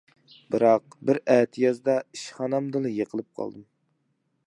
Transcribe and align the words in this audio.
بىراق، 0.55 0.95
بىر 1.09 1.19
ئەتىيازدا 1.35 1.99
ئىشخانامدىلا 2.07 2.97
يىقىلىپ 2.97 3.33
قالدىم. 3.43 3.67